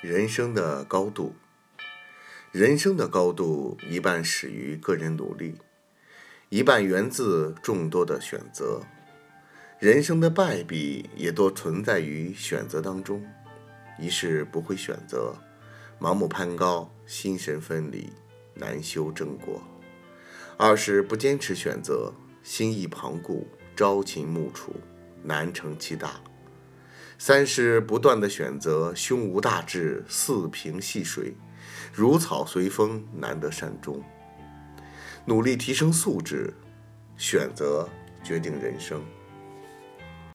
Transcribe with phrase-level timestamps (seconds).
[0.00, 1.34] 人生的高度，
[2.52, 5.56] 人生的高度一半始于个人努力，
[6.50, 8.80] 一半源自众多的选择。
[9.80, 13.26] 人生的败笔也多存在于选择当中。
[13.98, 15.34] 一是不会选择，
[15.98, 18.12] 盲目攀高，心神分离，
[18.54, 19.60] 难修正果；
[20.56, 22.12] 二是不坚持选择，
[22.44, 24.72] 心意旁顾，朝秦暮楚，
[25.24, 26.20] 难成其大。
[27.20, 31.34] 三是不断的选择，胸无大志，四平细水，
[31.92, 34.00] 如草随风，难得善终。
[35.24, 36.54] 努力提升素质，
[37.16, 37.88] 选择
[38.22, 39.02] 决定人生。